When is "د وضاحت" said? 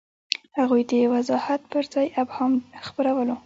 0.89-1.61